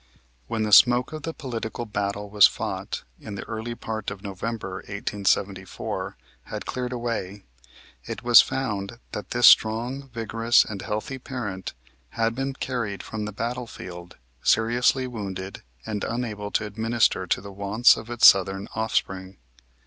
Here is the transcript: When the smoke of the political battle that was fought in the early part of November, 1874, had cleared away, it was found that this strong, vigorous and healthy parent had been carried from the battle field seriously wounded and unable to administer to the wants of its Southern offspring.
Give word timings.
When 0.47 0.63
the 0.63 0.71
smoke 0.73 1.13
of 1.13 1.21
the 1.21 1.31
political 1.31 1.85
battle 1.85 2.23
that 2.29 2.33
was 2.33 2.47
fought 2.47 3.03
in 3.19 3.35
the 3.35 3.43
early 3.43 3.75
part 3.75 4.09
of 4.09 4.23
November, 4.23 4.77
1874, 4.77 6.17
had 6.45 6.65
cleared 6.65 6.91
away, 6.91 7.43
it 8.05 8.23
was 8.23 8.41
found 8.41 8.97
that 9.11 9.29
this 9.29 9.45
strong, 9.45 10.09
vigorous 10.11 10.65
and 10.65 10.81
healthy 10.81 11.19
parent 11.19 11.75
had 12.17 12.33
been 12.33 12.53
carried 12.55 13.03
from 13.03 13.25
the 13.25 13.31
battle 13.31 13.67
field 13.67 14.17
seriously 14.41 15.05
wounded 15.05 15.61
and 15.85 16.03
unable 16.03 16.49
to 16.49 16.65
administer 16.65 17.27
to 17.27 17.39
the 17.39 17.51
wants 17.51 17.95
of 17.95 18.09
its 18.09 18.25
Southern 18.25 18.67
offspring. 18.73 19.37